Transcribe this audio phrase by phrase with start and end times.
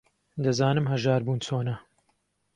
[0.43, 1.75] دەزانم ھەژار بوون چۆنە.